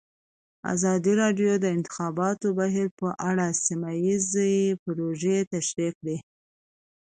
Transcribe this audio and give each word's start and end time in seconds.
ازادي 0.73 1.13
راډیو 1.21 1.51
د 1.57 1.61
د 1.63 1.65
انتخاباتو 1.77 2.47
بهیر 2.59 2.87
په 2.99 3.07
اړه 3.29 3.47
سیمه 3.65 3.91
ییزې 4.05 4.53
پروژې 4.83 5.37
تشریح 5.53 5.91
کړې. 5.99 6.17